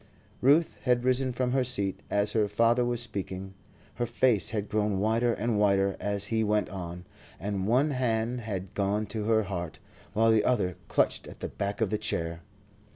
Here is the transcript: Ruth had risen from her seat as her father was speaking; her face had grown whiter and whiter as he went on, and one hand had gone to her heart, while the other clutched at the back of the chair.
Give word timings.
Ruth 0.41 0.79
had 0.81 1.03
risen 1.03 1.31
from 1.31 1.51
her 1.51 1.63
seat 1.63 1.99
as 2.09 2.31
her 2.31 2.47
father 2.47 2.83
was 2.83 3.01
speaking; 3.03 3.53
her 3.97 4.07
face 4.07 4.49
had 4.49 4.67
grown 4.67 4.97
whiter 4.99 5.31
and 5.31 5.59
whiter 5.59 5.95
as 5.99 6.25
he 6.33 6.43
went 6.43 6.69
on, 6.69 7.05
and 7.39 7.67
one 7.67 7.91
hand 7.91 8.41
had 8.41 8.73
gone 8.73 9.05
to 9.05 9.25
her 9.25 9.43
heart, 9.43 9.77
while 10.13 10.31
the 10.31 10.43
other 10.43 10.75
clutched 10.87 11.27
at 11.27 11.39
the 11.39 11.49
back 11.49 11.81
of 11.81 11.91
the 11.91 11.99
chair. 11.99 12.41